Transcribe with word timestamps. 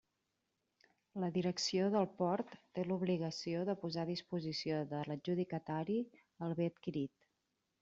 La 1.23 1.27
Direcció 1.35 1.89
del 1.95 2.07
port 2.21 2.55
té 2.79 2.85
l'obligació 2.87 3.61
de 3.71 3.77
posar 3.83 4.07
a 4.07 4.11
disposició 4.13 4.81
de 4.95 5.05
l'adjudicatari 5.13 6.01
el 6.49 6.61
bé 6.63 6.71
adquirit. 6.75 7.33